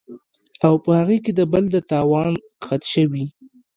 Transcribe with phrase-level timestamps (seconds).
[0.65, 2.33] او پۀ هغې کې د بل د تاوان
[2.65, 3.25] خدشه وي